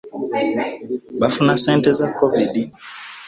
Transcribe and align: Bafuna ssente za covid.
Bafuna 1.21 1.53
ssente 1.59 1.89
za 1.99 2.07
covid. 2.19 2.53